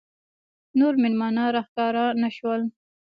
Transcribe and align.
نور 0.79 0.93
مېلمانه 1.03 1.43
راښکاره 1.55 2.05
نه 2.21 2.29
شول. 2.37 2.61